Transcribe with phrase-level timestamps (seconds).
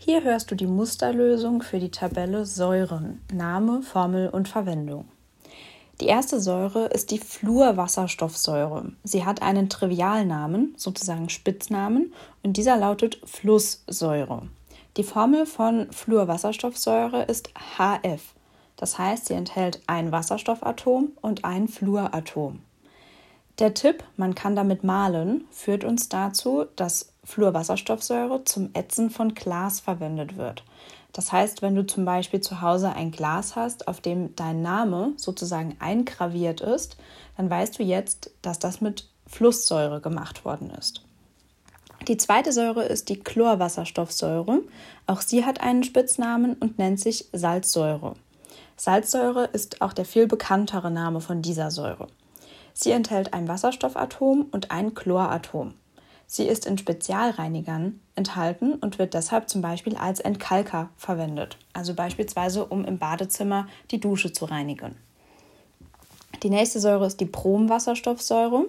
[0.00, 5.08] Hier hörst du die Musterlösung für die Tabelle Säuren, Name, Formel und Verwendung.
[6.00, 8.92] Die erste Säure ist die Fluorwasserstoffsäure.
[9.02, 12.14] Sie hat einen Trivialnamen, sozusagen Spitznamen,
[12.44, 14.42] und dieser lautet Flusssäure.
[14.96, 18.22] Die Formel von Fluorwasserstoffsäure ist HF.
[18.76, 22.60] Das heißt, sie enthält ein Wasserstoffatom und ein Fluoratom.
[23.58, 29.80] Der Tipp, man kann damit malen, führt uns dazu, dass Fluorwasserstoffsäure zum Ätzen von Glas
[29.80, 30.64] verwendet wird.
[31.12, 35.12] Das heißt, wenn du zum Beispiel zu Hause ein Glas hast, auf dem dein Name
[35.16, 36.96] sozusagen eingraviert ist,
[37.36, 41.04] dann weißt du jetzt, dass das mit Flusssäure gemacht worden ist.
[42.06, 44.62] Die zweite Säure ist die Chlorwasserstoffsäure.
[45.06, 48.14] Auch sie hat einen Spitznamen und nennt sich Salzsäure.
[48.76, 52.06] Salzsäure ist auch der viel bekanntere Name von dieser Säure.
[52.72, 55.74] Sie enthält ein Wasserstoffatom und ein Chloratom.
[56.30, 62.66] Sie ist in Spezialreinigern enthalten und wird deshalb zum Beispiel als Entkalker verwendet, also beispielsweise
[62.66, 64.94] um im Badezimmer die Dusche zu reinigen.
[66.42, 68.66] Die nächste Säure ist die Bromwasserstoffsäure.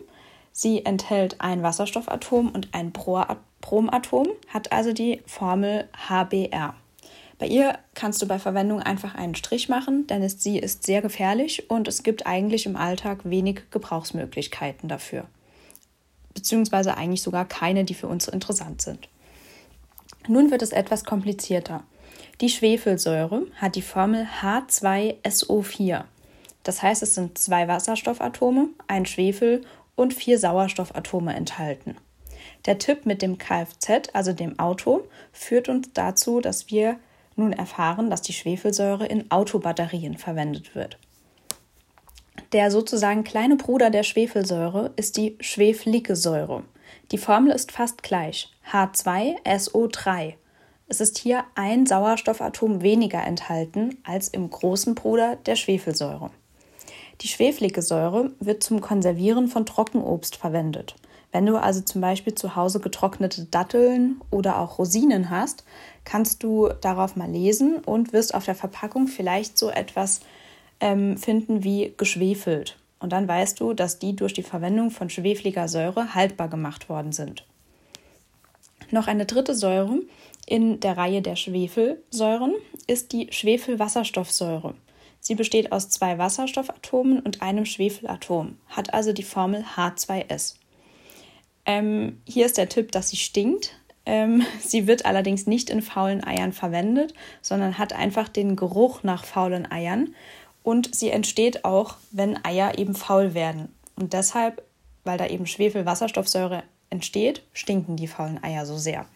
[0.54, 6.73] Sie enthält ein Wasserstoffatom und ein Bromatom, hat also die Formel HBr.
[7.40, 11.70] Bei ihr kannst du bei Verwendung einfach einen Strich machen, denn sie ist sehr gefährlich
[11.70, 15.26] und es gibt eigentlich im Alltag wenig Gebrauchsmöglichkeiten dafür
[16.40, 19.09] beziehungsweise eigentlich sogar keine, die für uns interessant sind.
[20.30, 21.84] Nun wird es etwas komplizierter.
[22.40, 26.06] Die Schwefelsäure hat die Formel H2SO4.
[26.64, 29.66] Das heißt, es sind zwei Wasserstoffatome, ein Schwefel
[29.98, 31.98] und vier Sauerstoffatome enthalten.
[32.66, 35.02] Der Tipp mit dem Kfz, also dem Auto,
[35.34, 36.98] führt uns dazu, dass wir
[37.36, 40.98] nun erfahren, dass die Schwefelsäure in Autobatterien verwendet wird.
[42.52, 46.64] Der sozusagen kleine Bruder der Schwefelsäure ist die schweflige Säure.
[47.11, 50.33] Die Formel ist fast gleich: H2SO3.
[50.88, 56.31] Es ist hier ein Sauerstoffatom weniger enthalten als im großen Bruder der Schwefelsäure.
[57.22, 60.95] Die schweflige Säure wird zum Konservieren von Trockenobst verwendet.
[61.32, 65.64] Wenn du also zum Beispiel zu Hause getrocknete Datteln oder auch Rosinen hast,
[66.04, 70.21] kannst du darauf mal lesen und wirst auf der Verpackung vielleicht so etwas
[70.80, 72.78] ähm, finden wie geschwefelt.
[73.00, 77.12] Und dann weißt du, dass die durch die Verwendung von schwefliger Säure haltbar gemacht worden
[77.12, 77.45] sind.
[78.92, 80.00] Noch eine dritte Säure
[80.45, 82.56] in der Reihe der Schwefelsäuren
[82.88, 84.73] ist die Schwefelwasserstoffsäure.
[85.20, 90.56] Sie besteht aus zwei Wasserstoffatomen und einem Schwefelatom, hat also die Formel H2S.
[91.66, 93.76] Ähm, hier ist der Tipp, dass sie stinkt.
[94.06, 99.26] Ähm, sie wird allerdings nicht in faulen Eiern verwendet, sondern hat einfach den Geruch nach
[99.26, 100.16] faulen Eiern
[100.70, 103.74] und sie entsteht auch, wenn Eier eben faul werden.
[103.96, 104.62] Und deshalb,
[105.04, 109.08] weil da eben Schwefelwasserstoffsäure entsteht, stinken die faulen Eier so sehr.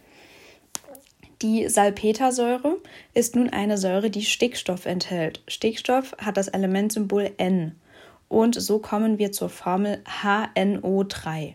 [1.43, 2.77] Die Salpetersäure
[3.13, 5.43] ist nun eine Säure, die Stickstoff enthält.
[5.47, 7.79] Stickstoff hat das Elementsymbol N.
[8.29, 11.53] Und so kommen wir zur Formel HNO3.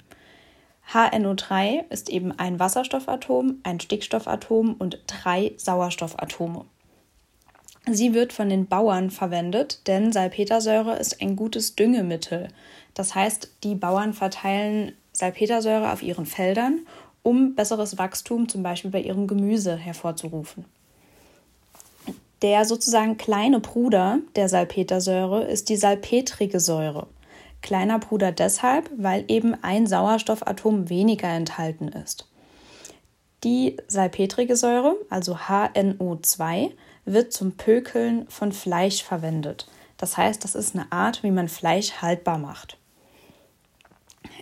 [0.93, 6.67] HNO3 ist eben ein Wasserstoffatom, ein Stickstoffatom und drei Sauerstoffatome.
[7.91, 12.49] Sie wird von den Bauern verwendet, denn Salpetersäure ist ein gutes Düngemittel.
[12.95, 16.81] Das heißt, die Bauern verteilen Salpetersäure auf ihren Feldern,
[17.23, 20.65] um besseres Wachstum zum Beispiel bei ihrem Gemüse hervorzurufen.
[22.43, 27.09] Der sozusagen kleine Bruder der Salpetersäure ist die salpetrige Säure.
[27.63, 32.29] Kleiner Bruder deshalb, weil eben ein Sauerstoffatom weniger enthalten ist.
[33.45, 36.71] Die salpetrige Säure, also HNO2,
[37.13, 39.69] wird zum Pökeln von Fleisch verwendet.
[39.97, 42.77] Das heißt, das ist eine Art, wie man Fleisch haltbar macht.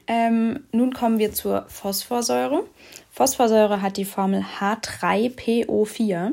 [0.07, 2.65] Ähm, nun kommen wir zur Phosphorsäure.
[3.11, 6.33] Phosphorsäure hat die Formel H3PO4.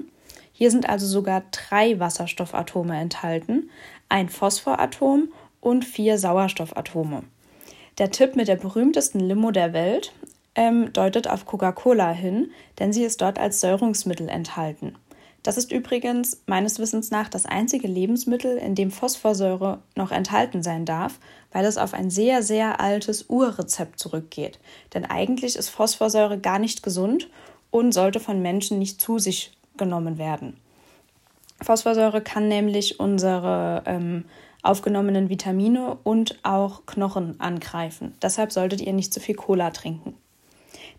[0.52, 3.70] Hier sind also sogar drei Wasserstoffatome enthalten,
[4.10, 5.30] ein Phosphoratom
[5.60, 7.24] und vier Sauerstoffatome.
[7.98, 10.14] Der Tipp mit der berühmtesten Limo der Welt
[10.56, 14.96] ähm, deutet auf Coca-Cola hin, denn sie ist dort als Säurungsmittel enthalten.
[15.44, 20.86] Das ist übrigens meines Wissens nach das einzige Lebensmittel, in dem Phosphorsäure noch enthalten sein
[20.86, 21.19] darf,
[21.51, 24.60] weil es auf ein sehr, sehr altes Urrezept zurückgeht.
[24.94, 27.30] Denn eigentlich ist Phosphorsäure gar nicht gesund
[27.72, 30.56] und sollte von Menschen nicht zu sich genommen werden.
[31.62, 34.25] Phosphorsäure kann nämlich unsere ähm,
[34.62, 38.16] aufgenommenen Vitamine und auch Knochen angreifen.
[38.22, 40.16] Deshalb solltet ihr nicht zu viel Cola trinken.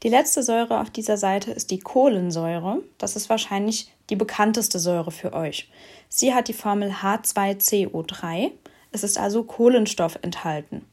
[0.02, 2.82] Die letzte Säure auf dieser Seite ist die Kohlensäure.
[2.98, 5.70] Das ist wahrscheinlich die bekannteste Säure für euch.
[6.08, 8.50] Sie hat die Formel H2CO3.
[8.92, 10.84] Es ist also Kohlenstoff enthalten.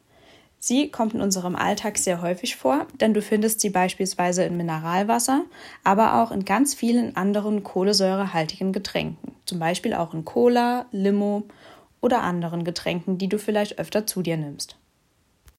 [0.63, 5.43] Sie kommt in unserem Alltag sehr häufig vor, denn du findest sie beispielsweise in Mineralwasser,
[5.83, 11.43] aber auch in ganz vielen anderen kohlensäurehaltigen Getränken, zum Beispiel auch in Cola, Limo
[11.99, 14.77] oder anderen Getränken, die du vielleicht öfter zu dir nimmst.